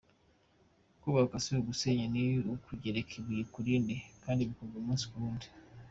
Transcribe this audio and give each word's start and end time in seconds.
Kubaka 1.01 1.35
si 1.43 1.49
ugusenya 1.61 2.05
ni 2.13 2.23
ukugereka 2.53 3.11
ibuye 3.19 3.43
kurindi 3.53 3.95
kandi 4.23 4.47
bikorwa 4.49 4.75
umunsi 4.79 5.05
kuwundi. 5.11 5.47